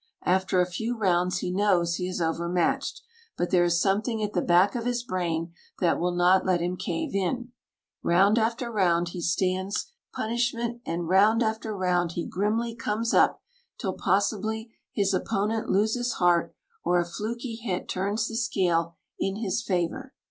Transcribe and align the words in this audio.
After 0.25 0.59
a 0.59 0.65
few 0.65 0.97
rounds 0.97 1.41
he 1.41 1.51
knows 1.51 1.97
he 1.97 2.07
is 2.07 2.19
overmatched, 2.19 3.03
but 3.37 3.51
there 3.51 3.63
is 3.63 3.79
something 3.79 4.23
at 4.23 4.33
the 4.33 4.41
back 4.41 4.73
of 4.73 4.83
his 4.85 5.03
brain 5.03 5.53
that 5.79 5.99
will 5.99 6.15
not 6.15 6.43
let 6.43 6.59
him 6.59 6.75
cave 6.75 7.13
in. 7.13 7.51
Round 8.01 8.39
after 8.39 8.71
round 8.71 9.09
he 9.09 9.21
stands 9.21 9.93
punishment, 10.11 10.81
and 10.87 11.07
round 11.07 11.43
after 11.43 11.77
round 11.77 12.13
he 12.13 12.25
grimly 12.25 12.75
comes 12.75 13.13
up, 13.13 13.43
till, 13.77 13.93
possibly, 13.93 14.73
his 14.91 15.13
opponent 15.13 15.69
loses 15.69 16.13
heart, 16.13 16.55
or 16.83 16.97
a 16.99 17.05
fluky 17.05 17.53
hit 17.53 17.87
turns 17.87 18.27
the 18.27 18.35
scale 18.37 18.95
in 19.19 19.35
his 19.35 19.61
favour. 19.61 20.15